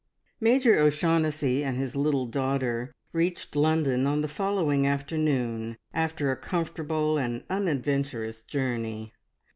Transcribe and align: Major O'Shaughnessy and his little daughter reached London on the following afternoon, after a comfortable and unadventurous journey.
Major 0.39 0.79
O'Shaughnessy 0.79 1.63
and 1.63 1.77
his 1.77 1.95
little 1.95 2.25
daughter 2.25 2.91
reached 3.13 3.55
London 3.55 4.07
on 4.07 4.21
the 4.21 4.27
following 4.27 4.87
afternoon, 4.87 5.77
after 5.93 6.31
a 6.31 6.35
comfortable 6.35 7.19
and 7.19 7.43
unadventurous 7.51 8.41
journey. 8.41 9.13